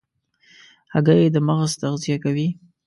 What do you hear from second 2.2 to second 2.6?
کوي.